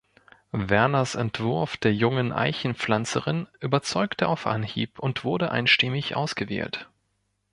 [0.51, 6.89] Werners Entwurf der jungen Eichen-Pflanzerin überzeugte auf Anhieb und wurde einstimmig ausgewählt.